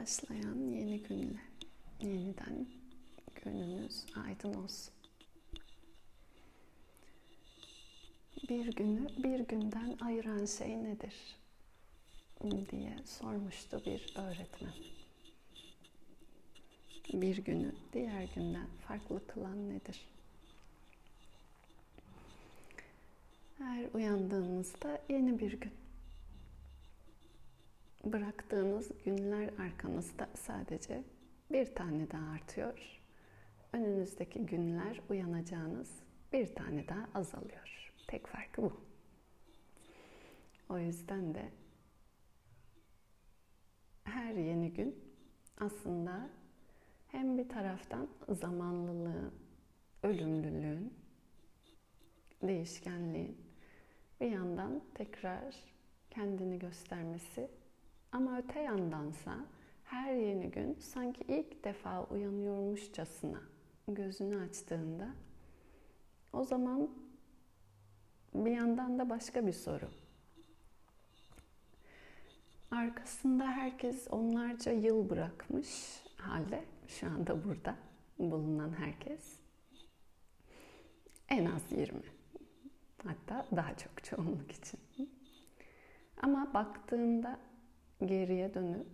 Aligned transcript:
başlayan 0.00 0.70
yeni 0.70 1.02
günle 1.02 1.40
yeniden 2.00 2.66
gününüz 3.44 4.06
aydın 4.26 4.54
olsun. 4.54 4.94
Bir 8.48 8.76
günü 8.76 9.08
bir 9.24 9.40
günden 9.40 9.96
ayıran 10.00 10.44
şey 10.44 10.84
nedir? 10.84 11.14
diye 12.70 12.96
sormuştu 13.04 13.82
bir 13.86 14.14
öğretmen. 14.16 14.72
Bir 17.12 17.36
günü 17.36 17.74
diğer 17.92 18.28
günden 18.34 18.68
farklı 18.88 19.26
kılan 19.26 19.68
nedir? 19.68 20.00
Her 23.58 23.84
uyandığınızda 23.94 25.02
yeni 25.08 25.38
bir 25.38 25.52
gün 25.52 25.72
bıraktığınız 28.04 28.90
günler 29.04 29.50
arkanızda 29.58 30.28
sadece 30.34 31.04
bir 31.52 31.74
tane 31.74 32.10
daha 32.10 32.30
artıyor. 32.30 33.00
Önünüzdeki 33.72 34.46
günler 34.46 35.00
uyanacağınız 35.10 35.90
bir 36.32 36.54
tane 36.54 36.88
daha 36.88 37.08
azalıyor. 37.14 37.92
Tek 38.06 38.26
farkı 38.26 38.62
bu. 38.62 38.80
O 40.68 40.78
yüzden 40.78 41.34
de 41.34 41.50
her 44.04 44.34
yeni 44.34 44.72
gün 44.72 45.04
aslında 45.58 46.28
hem 47.08 47.38
bir 47.38 47.48
taraftan 47.48 48.08
zamanlılığın, 48.28 49.34
ölümlülüğün, 50.02 50.94
değişkenliğin 52.42 53.38
bir 54.20 54.30
yandan 54.30 54.82
tekrar 54.94 55.54
kendini 56.10 56.58
göstermesi 56.58 57.50
ama 58.12 58.38
öte 58.38 58.60
yandansa 58.60 59.36
her 59.84 60.14
yeni 60.14 60.50
gün 60.50 60.74
sanki 60.80 61.24
ilk 61.28 61.64
defa 61.64 62.04
uyanıyormuşçasına 62.04 63.40
gözünü 63.88 64.42
açtığında 64.42 65.08
o 66.32 66.44
zaman 66.44 66.90
bir 68.34 68.50
yandan 68.50 68.98
da 68.98 69.10
başka 69.10 69.46
bir 69.46 69.52
soru. 69.52 69.88
Arkasında 72.70 73.46
herkes 73.46 74.08
onlarca 74.10 74.72
yıl 74.72 75.10
bırakmış 75.10 76.02
halde 76.16 76.64
şu 76.88 77.06
anda 77.06 77.44
burada 77.44 77.76
bulunan 78.18 78.72
herkes 78.72 79.40
en 81.28 81.44
az 81.44 81.72
20. 81.72 82.00
Hatta 83.06 83.46
daha 83.56 83.76
çok 83.76 84.04
çoğunluk 84.04 84.52
için. 84.52 84.80
Ama 86.22 86.54
baktığında 86.54 87.38
geriye 88.06 88.54
dönüp 88.54 88.86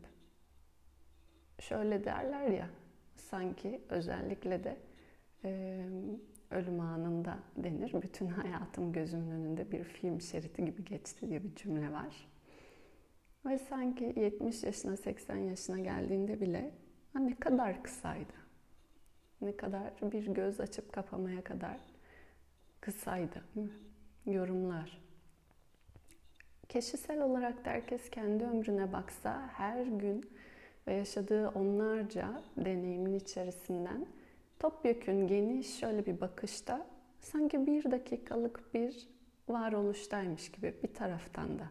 şöyle 1.58 2.04
derler 2.04 2.48
ya 2.48 2.68
sanki 3.16 3.80
özellikle 3.88 4.64
de 4.64 4.76
e, 5.44 5.80
ölüm 6.50 6.80
anında 6.80 7.38
denir. 7.56 8.02
Bütün 8.02 8.26
hayatım 8.26 8.92
gözümün 8.92 9.30
önünde 9.30 9.72
bir 9.72 9.84
film 9.84 10.20
şeridi 10.20 10.64
gibi 10.64 10.84
geçti 10.84 11.28
diye 11.28 11.44
bir 11.44 11.54
cümle 11.54 11.92
var. 11.92 12.28
Ve 13.46 13.58
sanki 13.58 14.14
70 14.16 14.62
yaşına 14.62 14.96
80 14.96 15.36
yaşına 15.36 15.78
geldiğinde 15.78 16.40
bile 16.40 16.70
ne 17.14 17.34
kadar 17.34 17.82
kısaydı. 17.82 18.32
Ne 19.40 19.56
kadar 19.56 19.92
bir 20.02 20.26
göz 20.26 20.60
açıp 20.60 20.92
kapamaya 20.92 21.44
kadar 21.44 21.80
kısaydı. 22.80 23.44
Yorumlar. 24.26 25.05
Kişisel 26.76 27.22
olarak 27.22 27.64
da 27.64 27.70
herkes 27.70 28.10
kendi 28.10 28.44
ömrüne 28.44 28.92
baksa 28.92 29.48
her 29.52 29.86
gün 29.86 30.30
ve 30.86 30.94
yaşadığı 30.94 31.48
onlarca 31.48 32.42
deneyimin 32.56 33.14
içerisinden 33.14 34.06
topyekün 34.58 35.26
geniş 35.26 35.78
şöyle 35.78 36.06
bir 36.06 36.20
bakışta 36.20 36.86
sanki 37.20 37.66
bir 37.66 37.90
dakikalık 37.90 38.74
bir 38.74 39.08
varoluştaymış 39.48 40.52
gibi 40.52 40.74
bir 40.82 40.94
taraftan 40.94 41.58
da. 41.58 41.68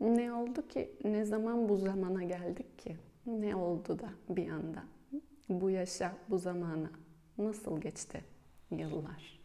Ne 0.00 0.32
oldu 0.32 0.68
ki? 0.68 0.90
Ne 1.04 1.24
zaman 1.24 1.68
bu 1.68 1.76
zamana 1.76 2.22
geldik 2.22 2.78
ki? 2.78 2.96
Ne 3.26 3.56
oldu 3.56 3.98
da 3.98 4.10
bir 4.28 4.50
anda? 4.50 4.84
Bu 5.48 5.70
yaşa, 5.70 6.12
bu 6.28 6.38
zamana 6.38 6.90
nasıl 7.38 7.80
geçti 7.80 8.24
yıllar? 8.70 9.38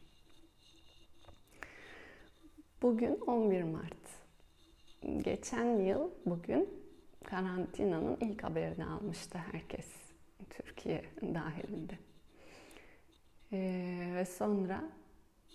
Bugün 2.82 3.20
11 3.28 3.64
Mart. 3.64 4.03
Geçen 5.04 5.80
yıl 5.80 6.10
bugün 6.26 6.70
karantinanın 7.24 8.18
ilk 8.22 8.44
haberini 8.44 8.86
almıştı 8.86 9.38
herkes. 9.38 9.88
Türkiye 10.50 11.04
dahilinde. 11.22 11.94
Ee, 13.52 14.12
ve 14.16 14.26
sonra 14.26 14.84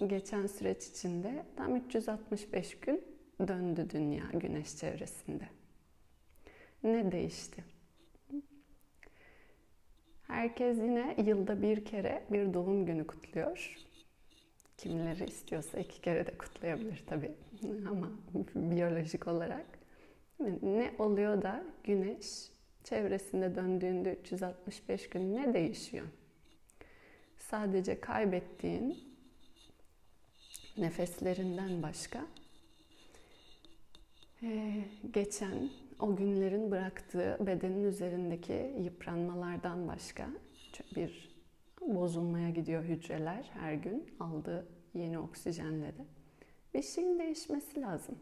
geçen 0.06 0.46
süreç 0.46 0.86
içinde 0.86 1.46
tam 1.56 1.76
365 1.76 2.80
gün 2.80 3.04
döndü 3.48 3.86
dünya 3.90 4.24
güneş 4.32 4.76
çevresinde. 4.76 5.48
Ne 6.82 7.12
değişti? 7.12 7.64
Herkes 10.26 10.78
yine 10.78 11.16
yılda 11.26 11.62
bir 11.62 11.84
kere 11.84 12.24
bir 12.30 12.54
doğum 12.54 12.86
günü 12.86 13.06
kutluyor. 13.06 13.87
Kimileri 14.78 15.24
istiyorsa 15.24 15.78
iki 15.78 16.00
kere 16.00 16.26
de 16.26 16.38
kutlayabilir 16.38 17.04
tabii. 17.06 17.32
Ama 17.90 18.10
biyolojik 18.54 19.28
olarak 19.28 19.66
ne 20.62 20.94
oluyor 20.98 21.42
da 21.42 21.64
güneş 21.84 22.26
çevresinde 22.84 23.54
döndüğünde 23.54 24.14
365 24.14 25.08
gün 25.08 25.36
ne 25.36 25.54
değişiyor? 25.54 26.06
Sadece 27.38 28.00
kaybettiğin 28.00 28.98
nefeslerinden 30.76 31.82
başka 31.82 32.26
ee, 34.42 34.84
geçen 35.12 35.70
o 36.00 36.16
günlerin 36.16 36.70
bıraktığı 36.70 37.36
bedenin 37.40 37.84
üzerindeki 37.84 38.74
yıpranmalardan 38.82 39.88
başka 39.88 40.28
bir 40.96 41.27
bozulmaya 41.94 42.50
gidiyor 42.50 42.84
hücreler 42.84 43.50
her 43.54 43.74
gün 43.74 44.06
aldığı 44.20 44.66
yeni 44.94 45.18
oksijenle 45.18 45.86
de. 45.86 46.04
Bir 46.74 46.82
şeyin 46.82 47.18
değişmesi 47.18 47.80
lazım. 47.80 48.18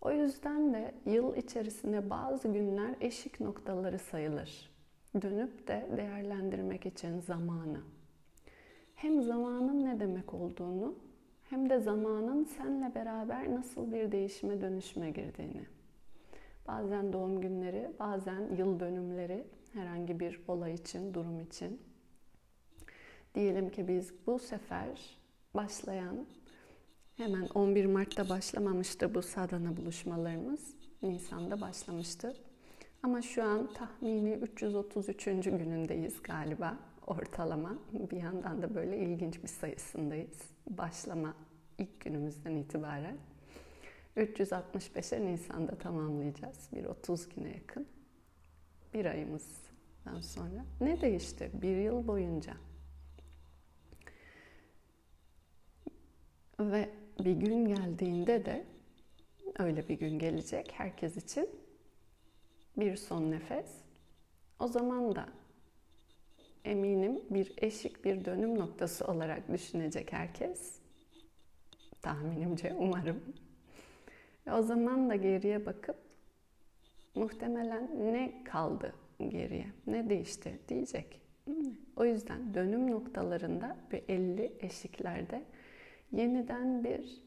O 0.00 0.12
yüzden 0.12 0.74
de 0.74 0.94
yıl 1.06 1.36
içerisinde 1.36 2.10
bazı 2.10 2.48
günler 2.48 2.94
eşik 3.00 3.40
noktaları 3.40 3.98
sayılır. 3.98 4.72
Dönüp 5.22 5.68
de 5.68 5.88
değerlendirmek 5.96 6.86
için 6.86 7.20
zamanı. 7.20 7.80
Hem 8.94 9.22
zamanın 9.22 9.84
ne 9.84 10.00
demek 10.00 10.34
olduğunu 10.34 10.94
hem 11.50 11.70
de 11.70 11.80
zamanın 11.80 12.44
senle 12.44 12.94
beraber 12.94 13.54
nasıl 13.54 13.92
bir 13.92 14.12
değişime 14.12 14.60
dönüşme 14.60 15.10
girdiğini. 15.10 15.66
Bazen 16.68 17.12
doğum 17.12 17.40
günleri, 17.40 17.90
bazen 17.98 18.56
yıl 18.56 18.80
dönümleri 18.80 19.44
herhangi 19.72 20.20
bir 20.20 20.40
olay 20.48 20.74
için, 20.74 21.14
durum 21.14 21.40
için. 21.40 21.91
Diyelim 23.34 23.70
ki 23.70 23.88
biz 23.88 24.12
bu 24.26 24.38
sefer 24.38 25.18
başlayan 25.54 26.26
hemen 27.16 27.46
11 27.54 27.86
Mart'ta 27.86 28.28
başlamamıştı 28.28 29.14
bu 29.14 29.22
sadana 29.22 29.76
buluşmalarımız. 29.76 30.74
Nisan'da 31.02 31.60
başlamıştı. 31.60 32.36
Ama 33.02 33.22
şu 33.22 33.44
an 33.44 33.72
tahmini 33.74 34.32
333. 34.32 35.24
günündeyiz 35.24 36.22
galiba 36.22 36.78
ortalama. 37.06 37.78
Bir 37.92 38.16
yandan 38.16 38.62
da 38.62 38.74
böyle 38.74 38.98
ilginç 38.98 39.42
bir 39.42 39.48
sayısındayız. 39.48 40.40
Başlama 40.70 41.34
ilk 41.78 42.00
günümüzden 42.00 42.56
itibaren. 42.56 43.16
365'e 44.16 45.26
Nisan'da 45.26 45.78
tamamlayacağız. 45.78 46.68
Bir 46.72 46.84
30 46.84 47.28
güne 47.28 47.48
yakın. 47.48 47.86
Bir 48.94 49.04
ayımızdan 49.04 50.20
sonra. 50.20 50.64
Ne 50.80 51.00
değişti 51.00 51.50
bir 51.62 51.76
yıl 51.76 52.06
boyunca? 52.06 52.52
Ve 56.70 56.88
bir 57.20 57.32
gün 57.32 57.64
geldiğinde 57.64 58.44
de 58.44 58.64
öyle 59.58 59.88
bir 59.88 59.98
gün 59.98 60.18
gelecek 60.18 60.72
herkes 60.72 61.16
için. 61.16 61.50
Bir 62.76 62.96
son 62.96 63.30
nefes. 63.30 63.70
O 64.58 64.66
zaman 64.66 65.16
da 65.16 65.28
eminim 66.64 67.20
bir 67.30 67.52
eşik 67.56 68.04
bir 68.04 68.24
dönüm 68.24 68.58
noktası 68.58 69.04
olarak 69.04 69.52
düşünecek 69.52 70.12
herkes. 70.12 70.78
Tahminimce 72.02 72.74
umarım. 72.78 73.22
O 74.52 74.62
zaman 74.62 75.10
da 75.10 75.14
geriye 75.16 75.66
bakıp 75.66 75.96
muhtemelen 77.14 78.12
ne 78.12 78.44
kaldı 78.44 78.94
geriye, 79.28 79.66
ne 79.86 80.10
değişti 80.10 80.58
diyecek. 80.68 81.20
O 81.96 82.04
yüzden 82.04 82.54
dönüm 82.54 82.90
noktalarında 82.90 83.76
ve 83.92 84.04
50 84.08 84.52
eşiklerde 84.60 85.44
yeniden 86.12 86.84
bir 86.84 87.22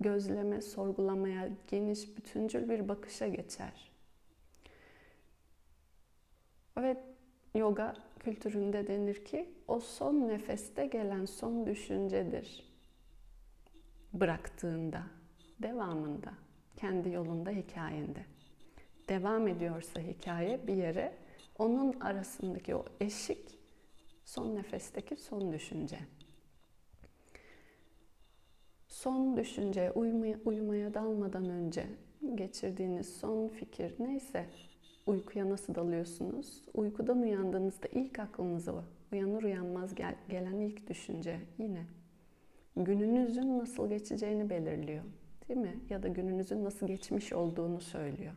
gözleme, 0.00 0.62
sorgulamaya, 0.62 1.48
geniş, 1.68 2.16
bütüncül 2.16 2.68
bir 2.68 2.88
bakışa 2.88 3.28
geçer. 3.28 3.90
Ve 6.78 6.96
yoga 7.54 7.96
kültüründe 8.18 8.86
denir 8.86 9.24
ki 9.24 9.54
o 9.68 9.80
son 9.80 10.28
nefeste 10.28 10.86
gelen 10.86 11.24
son 11.24 11.66
düşüncedir. 11.66 12.70
Bıraktığında, 14.12 15.02
devamında, 15.62 16.34
kendi 16.76 17.10
yolunda, 17.10 17.50
hikayende. 17.50 18.24
Devam 19.08 19.48
ediyorsa 19.48 20.00
hikaye 20.00 20.66
bir 20.66 20.74
yere, 20.74 21.12
onun 21.58 22.00
arasındaki 22.00 22.74
o 22.74 22.84
eşik 23.00 23.58
son 24.24 24.56
nefesteki 24.56 25.16
son 25.16 25.52
düşünce. 25.52 25.98
Son 29.02 29.36
düşünce, 29.36 29.92
uyumaya, 29.92 30.36
uyumaya 30.44 30.94
dalmadan 30.94 31.48
önce 31.48 31.86
geçirdiğiniz 32.34 33.16
son 33.16 33.48
fikir 33.48 33.94
neyse 33.98 34.46
uykuya 35.06 35.50
nasıl 35.50 35.74
dalıyorsunuz? 35.74 36.62
Uykudan 36.74 37.22
uyandığınızda 37.22 37.86
ilk 37.92 38.18
aklınıza 38.18 38.84
uyanır 39.12 39.42
uyanmaz 39.42 39.94
gel, 39.94 40.14
gelen 40.28 40.60
ilk 40.60 40.88
düşünce 40.88 41.40
yine 41.58 41.86
gününüzün 42.76 43.58
nasıl 43.58 43.88
geçeceğini 43.88 44.50
belirliyor. 44.50 45.04
Değil 45.48 45.60
mi? 45.60 45.80
Ya 45.90 46.02
da 46.02 46.08
gününüzün 46.08 46.64
nasıl 46.64 46.86
geçmiş 46.86 47.32
olduğunu 47.32 47.80
söylüyor. 47.80 48.34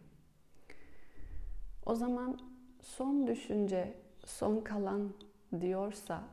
O 1.86 1.96
zaman 1.96 2.40
son 2.82 3.28
düşünce, 3.28 3.94
son 4.26 4.62
kalan 4.62 5.14
diyorsa 5.62 6.24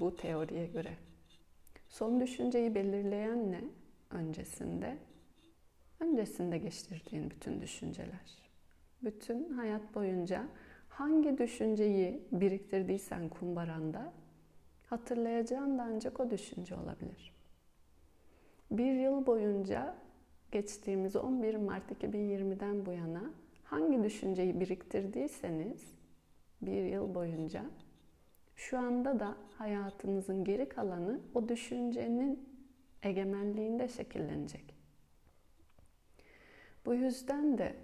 bu 0.00 0.16
teoriye 0.16 0.66
göre 0.66 0.96
son 1.96 2.20
düşünceyi 2.20 2.74
belirleyen 2.74 3.52
ne 3.52 3.60
öncesinde? 4.10 4.96
Öncesinde 6.00 6.58
geçirdiğin 6.58 7.30
bütün 7.30 7.60
düşünceler 7.60 8.50
bütün 9.02 9.50
hayat 9.52 9.94
boyunca 9.94 10.48
hangi 10.88 11.38
düşünceyi 11.38 12.22
biriktirdiysen 12.32 13.28
kumbaranda 13.28 14.12
hatırlayacağın 14.86 15.78
da 15.78 15.82
ancak 15.82 16.20
o 16.20 16.30
düşünce 16.30 16.74
olabilir. 16.74 17.34
Bir 18.70 18.92
yıl 18.92 19.26
boyunca 19.26 19.94
geçtiğimiz 20.52 21.16
11 21.16 21.54
Mart 21.54 21.92
2020'den 21.92 22.86
bu 22.86 22.92
yana 22.92 23.30
hangi 23.64 24.02
düşünceyi 24.02 24.60
biriktirdiyseniz 24.60 25.94
bir 26.62 26.84
yıl 26.84 27.14
boyunca 27.14 27.64
şu 28.56 28.78
anda 28.78 29.20
da 29.20 29.36
hayatınızın 29.58 30.44
geri 30.44 30.68
kalanı 30.68 31.20
o 31.34 31.48
düşüncenin 31.48 32.48
egemenliğinde 33.02 33.88
şekillenecek. 33.88 34.74
Bu 36.86 36.94
yüzden 36.94 37.58
de 37.58 37.76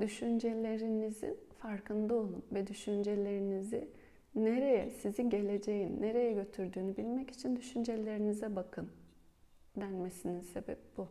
düşüncelerinizin 0.00 1.36
farkında 1.58 2.14
olun 2.14 2.44
ve 2.52 2.66
düşüncelerinizi 2.66 3.88
nereye, 4.34 4.90
sizi 4.90 5.28
geleceğin 5.28 6.02
nereye 6.02 6.32
götürdüğünü 6.32 6.96
bilmek 6.96 7.30
için 7.30 7.56
düşüncelerinize 7.56 8.56
bakın 8.56 8.90
denmesinin 9.76 10.40
sebebi 10.40 10.80
bu. 10.96 11.08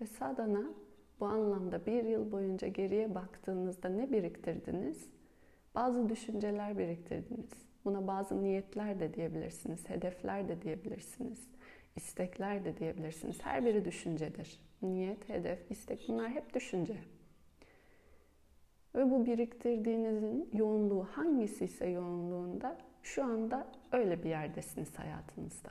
Ve 0.00 0.06
sadana 0.06 0.64
bu 1.20 1.26
anlamda 1.26 1.86
bir 1.86 2.04
yıl 2.04 2.32
boyunca 2.32 2.68
geriye 2.68 3.14
baktığınızda 3.14 3.88
ne 3.88 4.12
biriktirdiniz? 4.12 5.08
Bazı 5.74 6.08
düşünceler 6.08 6.78
biriktirdiniz. 6.78 7.73
Buna 7.84 8.06
bazı 8.06 8.42
niyetler 8.42 9.00
de 9.00 9.14
diyebilirsiniz, 9.14 9.88
hedefler 9.88 10.48
de 10.48 10.62
diyebilirsiniz, 10.62 11.48
istekler 11.96 12.64
de 12.64 12.78
diyebilirsiniz. 12.78 13.42
Her 13.42 13.64
biri 13.64 13.84
düşüncedir. 13.84 14.60
Niyet, 14.82 15.28
hedef, 15.28 15.70
istek 15.70 16.04
bunlar 16.08 16.30
hep 16.30 16.54
düşünce. 16.54 16.96
Ve 18.94 19.10
bu 19.10 19.26
biriktirdiğinizin 19.26 20.50
yoğunluğu 20.52 21.04
hangisi 21.12 21.64
ise 21.64 21.86
yoğunluğunda 21.86 22.78
şu 23.02 23.24
anda 23.24 23.66
öyle 23.92 24.22
bir 24.22 24.28
yerdesiniz 24.28 24.98
hayatınızda. 24.98 25.70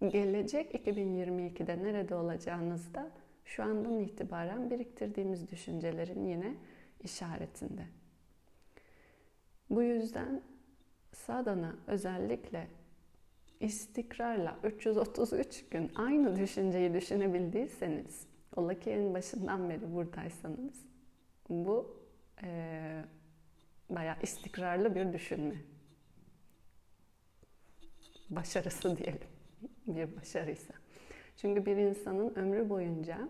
Gelecek 0.00 0.74
2022'de 0.74 1.82
nerede 1.82 2.14
olacağınızda 2.14 3.10
şu 3.44 3.62
andan 3.62 3.98
itibaren 3.98 4.70
biriktirdiğimiz 4.70 5.50
düşüncelerin 5.50 6.24
yine 6.24 6.54
işaretinde. 7.04 7.82
Bu 9.70 9.82
yüzden 9.82 10.42
sadana 11.26 11.76
özellikle 11.86 12.68
istikrarla 13.60 14.58
333 14.64 15.64
gün 15.70 15.92
aynı 15.94 16.36
düşünceyi 16.36 16.94
düşünebildiyseniz, 16.94 18.26
ola 18.56 18.80
ki 18.80 18.90
en 18.90 19.14
başından 19.14 19.70
beri 19.70 19.94
buradaysanız 19.94 20.84
bu 21.48 21.96
e, 22.42 23.04
bayağı 23.90 24.16
istikrarlı 24.22 24.94
bir 24.94 25.12
düşünme. 25.12 25.54
Başarısı 28.30 28.96
diyelim. 28.96 29.28
Bir 29.86 30.16
başarıysa. 30.16 30.74
Çünkü 31.36 31.66
bir 31.66 31.76
insanın 31.76 32.34
ömrü 32.34 32.68
boyunca 32.68 33.28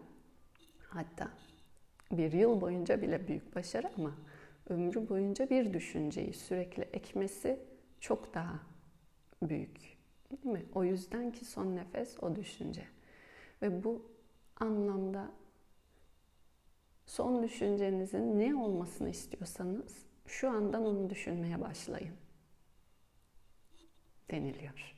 hatta 0.88 1.28
bir 2.12 2.32
yıl 2.32 2.60
boyunca 2.60 3.02
bile 3.02 3.28
büyük 3.28 3.56
başarı 3.56 3.90
ama 3.96 4.12
ömrü 4.68 5.08
boyunca 5.08 5.50
bir 5.50 5.72
düşünceyi 5.72 6.32
sürekli 6.32 6.82
ekmesi 6.82 7.60
çok 8.00 8.34
daha 8.34 8.60
büyük. 9.42 9.98
Değil 10.30 10.44
mi? 10.44 10.66
O 10.74 10.84
yüzden 10.84 11.32
ki 11.32 11.44
son 11.44 11.76
nefes 11.76 12.22
o 12.22 12.36
düşünce. 12.36 12.84
Ve 13.62 13.84
bu 13.84 14.10
anlamda 14.56 15.30
son 17.06 17.42
düşüncenizin 17.42 18.38
ne 18.38 18.54
olmasını 18.54 19.10
istiyorsanız 19.10 20.06
şu 20.26 20.50
andan 20.50 20.86
onu 20.86 21.10
düşünmeye 21.10 21.60
başlayın. 21.60 22.14
Deniliyor. 24.30 24.94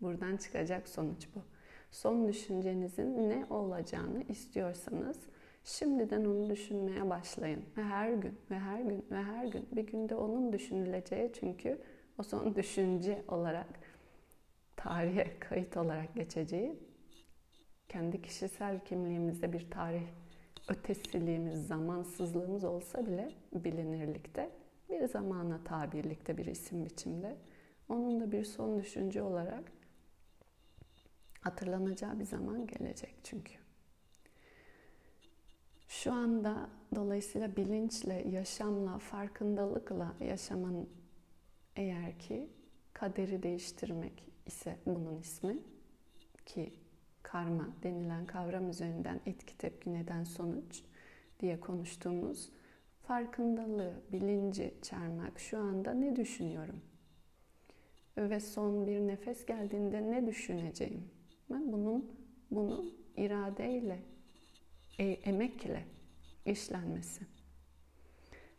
Buradan 0.00 0.36
çıkacak 0.36 0.88
sonuç 0.88 1.28
bu. 1.34 1.42
Son 1.90 2.28
düşüncenizin 2.28 3.30
ne 3.30 3.46
olacağını 3.50 4.22
istiyorsanız 4.22 5.18
şimdiden 5.64 6.24
onu 6.24 6.50
düşünmeye 6.50 7.10
başlayın. 7.10 7.64
Ve 7.76 7.82
her 7.82 8.12
gün 8.12 8.38
ve 8.50 8.58
her 8.58 8.80
gün 8.80 9.06
ve 9.10 9.22
her 9.22 9.44
gün 9.44 9.68
bir 9.72 9.86
günde 9.86 10.14
onun 10.14 10.52
düşünüleceği 10.52 11.32
çünkü 11.40 11.78
o 12.18 12.22
son 12.22 12.54
düşünce 12.56 13.24
olarak 13.28 13.68
tarihe 14.76 15.38
kayıt 15.38 15.76
olarak 15.76 16.14
geçeceği 16.14 16.78
kendi 17.88 18.22
kişisel 18.22 18.84
kimliğimizde 18.84 19.52
bir 19.52 19.70
tarih 19.70 20.06
ötesiliğimiz, 20.68 21.66
zamansızlığımız 21.66 22.64
olsa 22.64 23.06
bile 23.06 23.32
bilinirlikte 23.52 24.50
bir 24.90 25.08
zamana 25.08 25.64
tabirlikte 25.64 26.38
bir 26.38 26.46
isim 26.46 26.84
biçimde 26.84 27.36
onun 27.88 28.20
da 28.20 28.32
bir 28.32 28.44
son 28.44 28.78
düşünce 28.80 29.22
olarak 29.22 29.72
hatırlanacağı 31.40 32.20
bir 32.20 32.24
zaman 32.24 32.66
gelecek 32.66 33.14
çünkü. 33.24 33.59
Şu 35.90 36.12
anda 36.12 36.68
dolayısıyla 36.94 37.56
bilinçle, 37.56 38.28
yaşamla, 38.28 38.98
farkındalıkla 38.98 40.14
yaşaman 40.20 40.86
eğer 41.76 42.18
ki 42.18 42.48
kaderi 42.92 43.42
değiştirmek 43.42 44.24
ise 44.46 44.76
bunun 44.86 45.18
ismi 45.18 45.58
ki 46.46 46.72
karma 47.22 47.68
denilen 47.82 48.26
kavram 48.26 48.70
üzerinden 48.70 49.20
etki 49.26 49.58
tepki 49.58 49.92
neden 49.92 50.24
sonuç 50.24 50.82
diye 51.40 51.60
konuştuğumuz 51.60 52.50
farkındalığı, 53.02 53.94
bilinci 54.12 54.74
çarmak 54.82 55.38
şu 55.38 55.58
anda 55.58 55.92
ne 55.92 56.16
düşünüyorum? 56.16 56.80
Ve 58.16 58.40
son 58.40 58.86
bir 58.86 59.00
nefes 59.00 59.46
geldiğinde 59.46 60.10
ne 60.10 60.26
düşüneceğim? 60.26 61.10
Bunun 61.48 62.10
bunun 62.50 62.94
iradeyle, 63.16 63.94
e, 63.94 64.19
emekle 65.04 65.84
işlenmesi. 66.44 67.26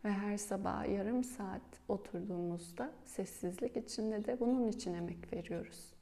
Ve 0.06 0.12
her 0.12 0.38
sabah 0.38 0.90
yarım 0.90 1.24
saat 1.24 1.62
oturduğumuzda 1.88 2.92
sessizlik 3.06 3.78
içinde 3.78 4.26
de 4.26 4.40
bunun 4.40 4.68
için 4.68 4.94
emek 4.94 5.34
veriyoruz. 5.34 5.94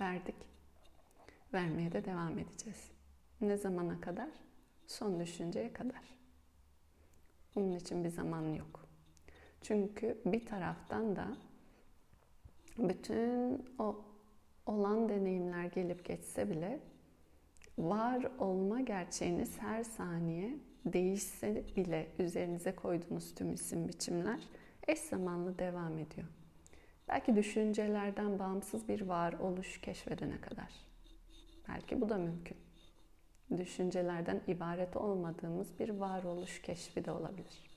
Verdik 0.00 0.50
vermeye 1.54 1.92
de 1.92 2.04
devam 2.04 2.38
edeceğiz. 2.38 2.90
Ne 3.40 3.56
zamana 3.56 4.00
kadar? 4.00 4.30
Son 4.86 5.20
düşünceye 5.20 5.72
kadar. 5.72 6.18
Bunun 7.54 7.72
için 7.76 8.04
bir 8.04 8.08
zaman 8.08 8.54
yok. 8.54 8.86
Çünkü 9.62 10.18
bir 10.24 10.46
taraftan 10.46 11.16
da 11.16 11.36
bütün 12.78 13.66
o 13.78 14.04
olan 14.66 15.08
deneyimler 15.08 15.64
gelip 15.64 16.04
geçse 16.04 16.50
bile 16.50 16.80
var 17.88 18.26
olma 18.38 18.80
gerçeğiniz 18.80 19.58
her 19.58 19.84
saniye 19.84 20.56
değişse 20.84 21.64
bile 21.76 22.06
üzerinize 22.18 22.74
koyduğunuz 22.74 23.34
tüm 23.34 23.52
isim 23.52 23.88
biçimler 23.88 24.40
eş 24.88 24.98
zamanlı 24.98 25.58
devam 25.58 25.98
ediyor. 25.98 26.26
Belki 27.08 27.36
düşüncelerden 27.36 28.38
bağımsız 28.38 28.88
bir 28.88 29.00
var 29.00 29.32
oluş 29.32 29.80
keşfedene 29.80 30.40
kadar. 30.40 30.70
Belki 31.68 32.00
bu 32.00 32.08
da 32.08 32.18
mümkün. 32.18 32.56
Düşüncelerden 33.56 34.40
ibaret 34.46 34.96
olmadığımız 34.96 35.78
bir 35.78 35.88
varoluş 35.88 36.62
keşfi 36.62 37.04
de 37.04 37.12
olabilir. 37.12 37.70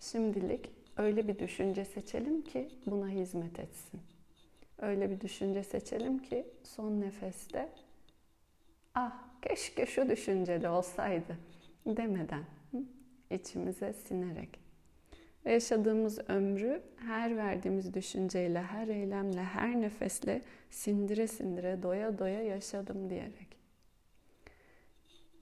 Şimdilik 0.00 0.70
öyle 0.96 1.28
bir 1.28 1.38
düşünce 1.38 1.84
seçelim 1.84 2.42
ki 2.42 2.68
buna 2.86 3.08
hizmet 3.08 3.58
etsin. 3.58 4.00
Öyle 4.78 5.10
bir 5.10 5.20
düşünce 5.20 5.62
seçelim 5.64 6.18
ki 6.18 6.46
son 6.62 7.00
nefeste 7.00 7.68
ah 8.96 9.12
keşke 9.42 9.86
şu 9.86 10.08
düşüncede 10.08 10.68
olsaydı 10.68 11.36
demeden 11.86 12.44
içimize 13.30 13.92
sinerek 13.92 14.58
ve 15.44 15.52
yaşadığımız 15.52 16.18
ömrü 16.28 16.82
her 16.96 17.36
verdiğimiz 17.36 17.94
düşünceyle, 17.94 18.62
her 18.62 18.88
eylemle, 18.88 19.42
her 19.42 19.80
nefesle 19.80 20.42
sindire 20.70 21.26
sindire, 21.26 21.82
doya 21.82 22.18
doya 22.18 22.42
yaşadım 22.42 23.10
diyerek. 23.10 23.56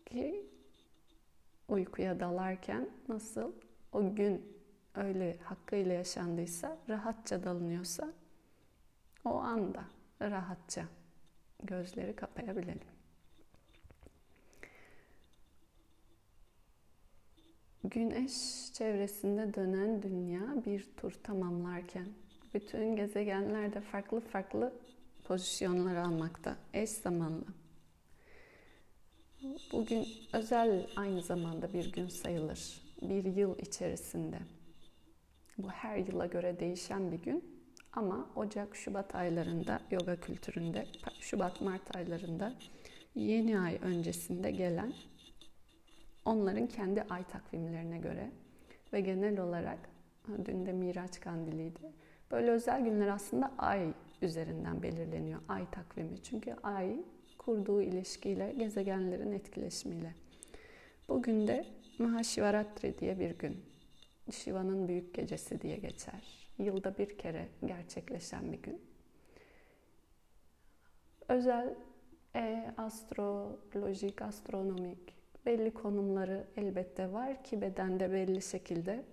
Ki 0.07 0.47
uykuya 1.69 2.21
dalarken 2.21 2.89
nasıl 3.09 3.53
o 3.93 4.15
gün 4.15 4.59
öyle 4.95 5.37
hakkıyla 5.43 5.93
yaşandıysa, 5.93 6.79
rahatça 6.89 7.45
dalınıyorsa 7.45 8.13
o 9.25 9.35
anda 9.35 9.85
rahatça 10.21 10.85
gözleri 11.63 12.17
kapayabilelim. 12.17 12.94
Güneş 17.85 18.33
çevresinde 18.73 19.55
dönen 19.55 20.03
dünya 20.03 20.64
bir 20.67 20.88
tur 20.97 21.12
tamamlarken 21.23 22.07
bütün 22.55 22.97
gezegenler 22.97 23.73
de 23.73 23.81
farklı 23.81 24.21
farklı 24.21 24.73
pozisyonlar 25.25 25.97
almakta 25.97 26.57
eş 26.75 26.91
zamanlı. 26.91 27.45
Bugün 29.73 30.07
özel 30.33 30.87
aynı 30.97 31.23
zamanda 31.23 31.73
bir 31.73 31.93
gün 31.93 32.09
sayılır. 32.09 32.83
Bir 33.03 33.25
yıl 33.25 33.59
içerisinde. 33.59 34.38
Bu 35.59 35.71
her 35.71 35.97
yıla 35.97 36.26
göre 36.26 36.61
değişen 36.61 37.12
bir 37.12 37.23
gün 37.23 37.45
ama 37.93 38.31
Ocak-Şubat 38.37 39.14
aylarında 39.14 39.81
yoga 39.91 40.21
kültüründe, 40.21 40.87
Şubat-Mart 41.21 41.97
aylarında 41.97 42.55
yeni 43.14 43.61
ay 43.61 43.79
öncesinde 43.83 44.50
gelen 44.50 44.93
onların 46.25 46.66
kendi 46.66 47.02
ay 47.02 47.25
takvimlerine 47.25 47.99
göre 47.99 48.31
ve 48.93 49.00
genel 49.00 49.40
olarak 49.40 49.78
dün 50.45 50.66
de 50.66 50.73
Miraç 50.73 51.21
Kandili'ydi. 51.21 51.93
Böyle 52.31 52.50
özel 52.50 52.85
günler 52.85 53.09
aslında 53.09 53.52
ay 53.59 53.93
üzerinden 54.23 54.83
belirleniyor. 54.83 55.40
Ay 55.49 55.71
takvimi. 55.71 56.23
Çünkü 56.23 56.57
ay 56.62 56.97
kurduğu 57.38 57.83
ilişkiyle, 57.83 58.52
gezegenlerin 58.59 59.33
etkileşimiyle. 59.33 60.14
Bugün 61.09 61.47
de 61.47 61.66
Mahashivaratri 61.99 62.99
diye 62.99 63.21
bir 63.21 63.31
gün. 63.31 63.64
Shiva'nın 64.31 64.88
büyük 64.88 65.14
gecesi 65.14 65.61
diye 65.61 65.76
geçer. 65.76 66.49
Yılda 66.59 66.99
bir 66.99 67.19
kere 67.19 67.49
gerçekleşen 67.64 68.52
bir 68.52 68.62
gün. 68.62 68.81
Özel 71.28 71.75
e, 72.35 72.75
astrolojik, 72.76 74.23
astronomik 74.23 75.14
belli 75.47 75.71
konumları 75.71 76.45
elbette 76.57 77.13
var 77.13 77.45
ki 77.45 77.61
bedende 77.61 78.13
belli 78.13 78.43
şekilde 78.43 79.05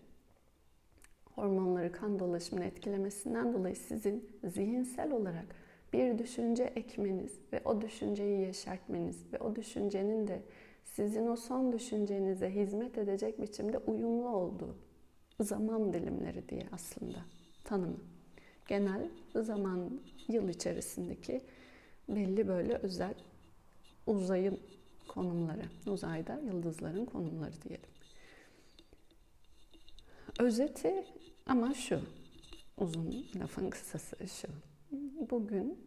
hormonları 1.36 1.92
kan 1.92 2.20
dolaşımını 2.20 2.66
etkilemesinden 2.66 3.54
dolayı 3.54 3.76
sizin 3.76 4.30
zihinsel 4.44 5.12
olarak 5.12 5.46
bir 5.94 6.18
düşünce 6.18 6.64
ekmeniz 6.64 7.40
ve 7.54 7.62
o 7.66 7.82
düşünceyi 7.82 8.42
yeşertmeniz 8.42 9.34
ve 9.34 9.40
o 9.40 9.56
düşüncenin 9.56 10.28
de 10.28 10.42
sizin 10.84 11.28
o 11.28 11.36
son 11.36 11.74
düşüncenize 11.74 12.50
hizmet 12.50 12.98
edecek 12.98 13.42
biçimde 13.42 13.78
uyumlu 13.78 14.30
olduğu 14.30 14.76
zaman 15.40 15.94
dilimleri 15.94 16.50
diye 16.50 16.68
aslında 16.72 17.18
tanımı. 17.64 18.00
Genel 18.68 19.10
zaman 19.36 20.02
yıl 20.28 20.50
içerisindeki 20.50 21.42
belli 22.10 22.48
böyle 22.48 22.74
özel 22.74 23.14
uzayın 24.08 24.60
konumları. 25.12 25.66
Uzayda 25.88 26.40
yıldızların 26.40 27.06
konumları 27.06 27.62
diyelim. 27.62 27.90
Özeti 30.40 31.06
ama 31.46 31.74
şu. 31.74 32.02
Uzun 32.78 33.26
lafın 33.40 33.70
kısası 33.70 34.28
şu. 34.28 34.48
Bugün 35.30 35.80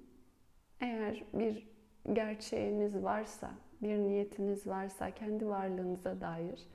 eğer 0.81 1.25
bir 1.33 1.69
gerçeğiniz 2.13 3.03
varsa, 3.03 3.51
bir 3.83 3.97
niyetiniz 3.99 4.67
varsa 4.67 5.11
kendi 5.11 5.47
varlığınıza 5.47 6.21
dair 6.21 6.67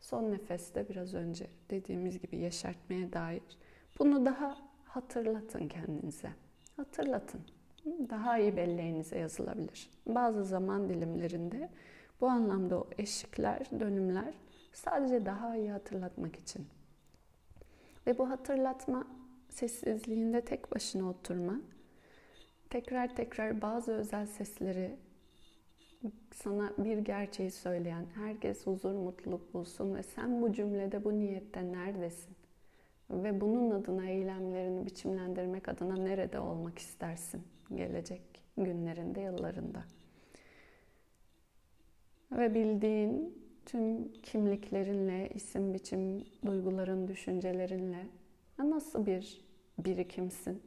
son 0.00 0.32
nefeste 0.32 0.88
biraz 0.88 1.14
önce 1.14 1.46
dediğimiz 1.70 2.18
gibi 2.20 2.36
yeşertmeye 2.36 3.12
dair 3.12 3.42
bunu 3.98 4.26
daha 4.26 4.58
hatırlatın 4.84 5.68
kendinize. 5.68 6.30
Hatırlatın. 6.76 7.40
Daha 7.86 8.38
iyi 8.38 8.56
belleğinize 8.56 9.18
yazılabilir. 9.18 9.90
Bazı 10.06 10.44
zaman 10.44 10.88
dilimlerinde 10.88 11.68
bu 12.20 12.26
anlamda 12.26 12.78
o 12.78 12.86
eşikler, 12.98 13.66
dönümler 13.80 14.34
sadece 14.72 15.26
daha 15.26 15.56
iyi 15.56 15.70
hatırlatmak 15.70 16.36
için. 16.36 16.66
Ve 18.06 18.18
bu 18.18 18.30
hatırlatma 18.30 19.06
sessizliğinde 19.48 20.40
tek 20.40 20.74
başına 20.74 21.10
oturma, 21.10 21.60
tekrar 22.70 23.16
tekrar 23.16 23.62
bazı 23.62 23.92
özel 23.92 24.26
sesleri 24.26 24.96
sana 26.34 26.72
bir 26.78 26.98
gerçeği 26.98 27.50
söyleyen, 27.50 28.06
herkes 28.14 28.66
huzur, 28.66 28.94
mutluluk 28.94 29.54
bulsun 29.54 29.94
ve 29.94 30.02
sen 30.02 30.42
bu 30.42 30.52
cümlede, 30.52 31.04
bu 31.04 31.18
niyette 31.18 31.72
neredesin? 31.72 32.36
Ve 33.10 33.40
bunun 33.40 33.70
adına 33.70 34.06
eylemlerini 34.06 34.86
biçimlendirmek 34.86 35.68
adına 35.68 35.96
nerede 35.96 36.40
olmak 36.40 36.78
istersin 36.78 37.42
gelecek 37.74 38.22
günlerinde, 38.56 39.20
yıllarında? 39.20 39.84
Ve 42.32 42.54
bildiğin 42.54 43.38
tüm 43.66 44.12
kimliklerinle, 44.12 45.28
isim 45.34 45.74
biçim, 45.74 46.24
duyguların, 46.46 47.08
düşüncelerinle 47.08 48.06
nasıl 48.58 49.06
bir 49.06 49.40
birikimsin? 49.78 50.62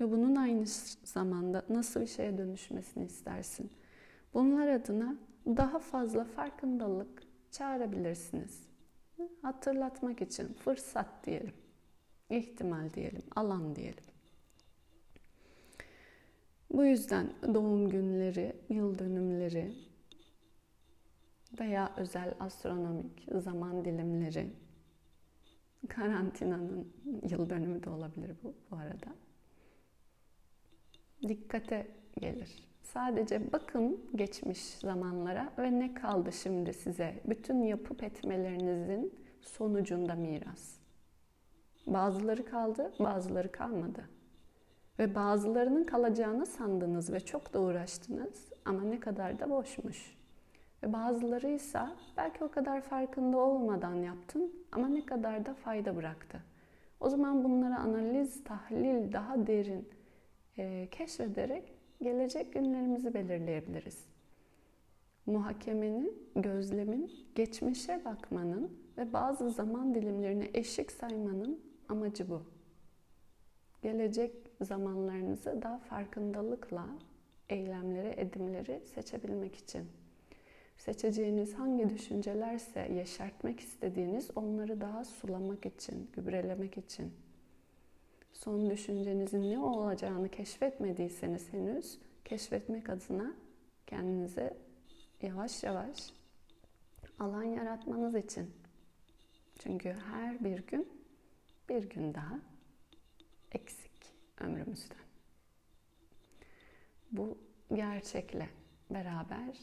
Ve 0.00 0.10
bunun 0.10 0.36
aynı 0.36 0.64
zamanda 1.04 1.64
nasıl 1.68 2.00
bir 2.00 2.06
şeye 2.06 2.38
dönüşmesini 2.38 3.04
istersin? 3.04 3.70
Bunlar 4.34 4.68
adına 4.68 5.16
daha 5.46 5.78
fazla 5.78 6.24
farkındalık 6.24 7.22
çağırabilirsiniz. 7.50 8.60
Hatırlatmak 9.42 10.22
için 10.22 10.48
fırsat 10.52 11.06
diyelim, 11.26 11.54
ihtimal 12.30 12.90
diyelim, 12.94 13.22
alan 13.36 13.76
diyelim. 13.76 14.11
Bu 16.72 16.84
yüzden 16.84 17.30
doğum 17.54 17.88
günleri, 17.88 18.56
yıl 18.68 18.98
dönümleri, 18.98 19.72
veya 21.60 21.92
özel 21.96 22.34
astronomik 22.40 23.28
zaman 23.34 23.84
dilimleri, 23.84 24.46
karantinanın 25.88 26.92
yıl 27.30 27.50
dönümü 27.50 27.82
de 27.82 27.90
olabilir 27.90 28.36
bu, 28.42 28.54
bu 28.70 28.76
arada. 28.76 29.14
Dikkate 31.28 31.86
gelir. 32.20 32.68
Sadece 32.82 33.52
bakın 33.52 34.10
geçmiş 34.14 34.60
zamanlara 34.60 35.52
ve 35.58 35.78
ne 35.78 35.94
kaldı 35.94 36.32
şimdi 36.32 36.74
size 36.74 37.20
bütün 37.24 37.62
yapıp 37.62 38.02
etmelerinizin 38.02 39.14
sonucunda 39.42 40.14
miras. 40.14 40.74
Bazıları 41.86 42.44
kaldı, 42.44 42.92
bazıları 42.98 43.52
kalmadı. 43.52 44.04
Ve 44.98 45.14
bazılarının 45.14 45.84
kalacağını 45.84 46.46
sandınız 46.46 47.12
ve 47.12 47.20
çok 47.20 47.54
da 47.54 47.60
uğraştınız 47.60 48.52
ama 48.64 48.82
ne 48.82 49.00
kadar 49.00 49.38
da 49.38 49.50
boşmuş. 49.50 50.16
Ve 50.82 50.92
bazıları 50.92 51.48
ise 51.48 51.80
belki 52.16 52.44
o 52.44 52.50
kadar 52.50 52.80
farkında 52.80 53.36
olmadan 53.36 53.94
yaptın 53.94 54.52
ama 54.72 54.88
ne 54.88 55.06
kadar 55.06 55.46
da 55.46 55.54
fayda 55.54 55.96
bıraktı. 55.96 56.40
O 57.00 57.10
zaman 57.10 57.44
bunları 57.44 57.76
analiz, 57.76 58.44
tahlil, 58.44 59.12
daha 59.12 59.46
derin 59.46 59.88
e, 60.58 60.88
keşfederek 60.90 61.72
gelecek 62.02 62.52
günlerimizi 62.52 63.14
belirleyebiliriz. 63.14 64.04
Muhakemenin, 65.26 66.28
gözlemin, 66.36 67.12
geçmişe 67.34 68.04
bakmanın 68.04 68.78
ve 68.98 69.12
bazı 69.12 69.50
zaman 69.50 69.94
dilimlerini 69.94 70.50
eşik 70.54 70.92
saymanın 70.92 71.60
amacı 71.88 72.30
bu. 72.30 72.42
Gelecek 73.82 74.41
zamanlarınızı 74.64 75.62
daha 75.62 75.78
farkındalıkla 75.78 76.86
eylemleri, 77.50 78.14
edimleri 78.16 78.82
seçebilmek 78.94 79.56
için. 79.56 79.88
Seçeceğiniz 80.76 81.54
hangi 81.54 81.90
düşüncelerse 81.90 82.80
yeşertmek 82.80 83.60
istediğiniz 83.60 84.30
onları 84.36 84.80
daha 84.80 85.04
sulamak 85.04 85.66
için, 85.66 86.10
gübrelemek 86.12 86.78
için. 86.78 87.12
Son 88.32 88.70
düşüncenizin 88.70 89.50
ne 89.50 89.58
olacağını 89.58 90.28
keşfetmediyseniz 90.28 91.52
henüz 91.52 91.98
keşfetmek 92.24 92.90
adına 92.90 93.34
kendinize 93.86 94.56
yavaş 95.22 95.62
yavaş 95.62 96.12
alan 97.18 97.42
yaratmanız 97.42 98.14
için. 98.14 98.50
Çünkü 99.58 99.92
her 99.92 100.44
bir 100.44 100.66
gün 100.66 100.88
bir 101.68 101.90
gün 101.90 102.14
daha 102.14 102.38
eksik 103.52 103.91
ömrümüzden. 104.42 104.98
Bu 107.12 107.38
gerçekle 107.74 108.48
beraber 108.90 109.58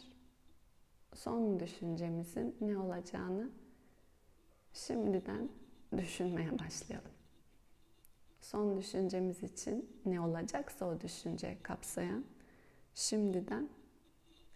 son 1.14 1.60
düşüncemizin 1.60 2.58
ne 2.62 2.78
olacağını 2.78 3.50
şimdiden 4.74 5.50
düşünmeye 5.98 6.60
başlayalım. 6.60 7.12
Son 8.42 8.78
düşüncemiz 8.78 9.44
için 9.44 10.02
ne 10.06 10.22
olacaksa 10.22 10.86
o 10.86 11.02
düşünce 11.02 11.58
kapsayan 11.64 12.26
şimdiden 12.96 13.70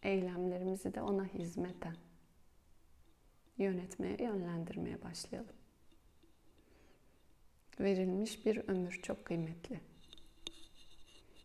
eylemlerimizi 0.04 0.94
de 0.94 1.02
ona 1.02 1.26
hizmeten 1.26 1.96
yönetmeye, 3.58 4.18
yönlendirmeye 4.20 5.02
başlayalım. 5.02 5.56
Verilmiş 7.80 8.46
bir 8.46 8.58
ömür 8.68 9.00
çok 9.02 9.26
kıymetli. 9.26 9.93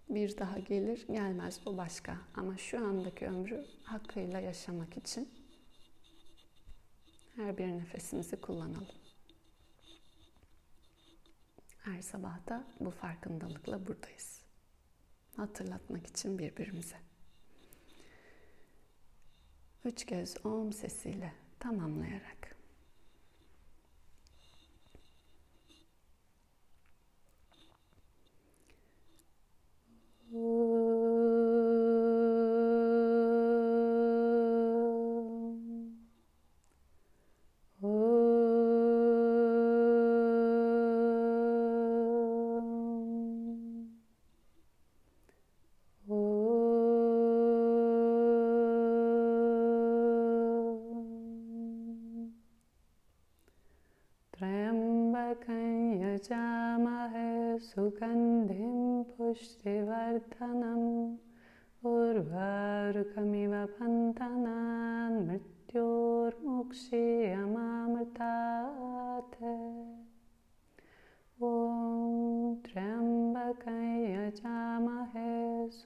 Bir 0.08 0.38
daha 0.38 0.58
gelir 0.58 1.06
gelmez 1.06 1.60
o 1.66 1.76
başka. 1.76 2.18
Ama 2.34 2.56
şu 2.56 2.86
andaki 2.86 3.26
ömrü 3.26 3.64
hakkıyla 3.84 4.40
yaşamak 4.40 4.96
için 4.96 5.28
her 7.36 7.58
bir 7.58 7.66
nefesimizi 7.66 8.40
kullanalım. 8.40 8.96
Her 11.78 12.02
sabah 12.02 12.48
da 12.48 12.64
bu 12.80 12.90
farkındalıkla 12.90 13.86
buradayız. 13.86 14.42
Hatırlatmak 15.36 16.06
için 16.06 16.38
birbirimize. 16.38 16.96
Üç 19.84 20.06
göz 20.06 20.46
om 20.46 20.72
sesiyle 20.72 21.32
tamamlayarak. 21.58 22.57
Ooh. 30.38 30.67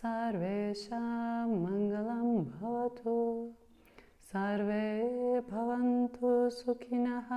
सर्वेषां 0.00 1.48
मङ्गलं 1.64 2.30
भवतु 2.60 3.16
सर्वे 4.30 4.86
भवन्तु 5.50 6.32
सुखिनः 6.60 7.32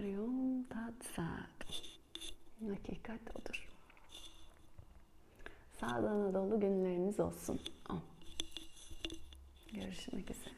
Om 0.00 0.06
Hari 0.06 0.18
Om 0.18 0.64
Tat 0.64 0.94
Sat. 1.14 1.66
Hakikat 2.68 3.20
odur. 3.36 3.68
Sağdan 5.80 6.34
dolu 6.34 6.60
günleriniz 6.60 7.20
olsun. 7.20 7.60
Görüşmek 9.72 10.30
üzere. 10.30 10.49